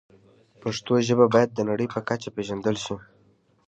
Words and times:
پښتو 0.61 0.93
ژبه 1.07 1.25
باید 1.33 1.49
د 1.53 1.59
نړۍ 1.69 1.87
په 1.93 1.99
کچه 2.07 2.29
پېژندل 2.35 2.75
شي. 2.83 2.95